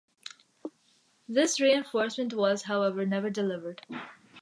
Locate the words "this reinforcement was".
1.29-2.63